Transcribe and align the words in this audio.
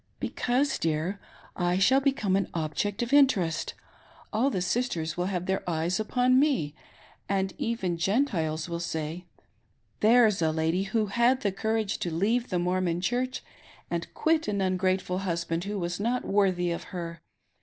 "Because, 0.29 0.79
dear, 0.79 1.19
I 1.55 1.77
shaH 1.77 1.99
become 2.03 2.35
an 2.35 2.49
object 2.55 3.03
of 3.03 3.13
interest. 3.13 3.75
All 4.33 4.49
the 4.49 4.59
sisters 4.59 5.15
will 5.15 5.27
have 5.27 5.45
their 5.45 5.63
eyes 5.69 5.99
upon 5.99 6.39
me, 6.39 6.73
and 7.29 7.53
even 7.59 7.97
Gentiles 7.97 8.67
will 8.67 8.79
say— 8.79 9.25
There's 10.09 10.41
a 10.41 10.51
lady 10.51 10.85
who 10.85 11.05
had 11.05 11.41
the 11.41 11.51
Courage 11.51 11.99
to 11.99 12.09
leave 12.09 12.49
the 12.49 12.57
Mormon 12.57 12.99
Church 12.99 13.43
and 13.91 14.11
quit 14.15 14.47
an 14.47 14.59
ungrateful 14.59 15.19
husband 15.19 15.65
who 15.65 15.77
was 15.77 15.99
not 15.99 16.25
worthy 16.25 16.71
of 16.71 16.85
her. 16.85 17.21